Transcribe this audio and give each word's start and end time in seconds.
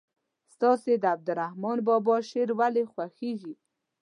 ستاسې 0.53 0.91
د 0.97 1.03
عبدالرحمان 1.15 1.77
بابا 1.87 2.15
شعر 2.29 2.49
ولې 2.59 2.83
خوښیږي. 2.91 3.53